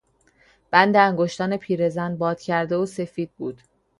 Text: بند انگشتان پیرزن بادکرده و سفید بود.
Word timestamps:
بند 0.71 0.95
انگشتان 0.97 1.57
پیرزن 1.57 2.15
بادکرده 2.17 2.75
و 2.75 2.85
سفید 2.85 3.31
بود. 3.37 3.61